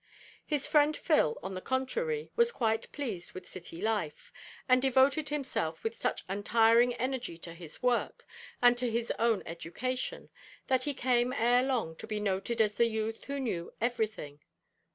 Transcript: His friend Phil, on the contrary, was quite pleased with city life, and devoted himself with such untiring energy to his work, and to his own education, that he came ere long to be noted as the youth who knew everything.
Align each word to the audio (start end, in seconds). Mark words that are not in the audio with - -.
His 0.47 0.65
friend 0.65 0.97
Phil, 0.97 1.37
on 1.43 1.53
the 1.53 1.61
contrary, 1.61 2.31
was 2.35 2.51
quite 2.51 2.91
pleased 2.91 3.33
with 3.33 3.47
city 3.47 3.79
life, 3.81 4.33
and 4.67 4.81
devoted 4.81 5.29
himself 5.29 5.83
with 5.83 5.95
such 5.95 6.23
untiring 6.27 6.95
energy 6.95 7.37
to 7.37 7.53
his 7.53 7.83
work, 7.83 8.25
and 8.63 8.75
to 8.79 8.89
his 8.89 9.11
own 9.19 9.43
education, 9.45 10.29
that 10.65 10.85
he 10.85 10.95
came 10.95 11.31
ere 11.33 11.61
long 11.61 11.95
to 11.97 12.07
be 12.07 12.19
noted 12.19 12.61
as 12.61 12.73
the 12.73 12.87
youth 12.87 13.25
who 13.25 13.39
knew 13.39 13.71
everything. 13.79 14.39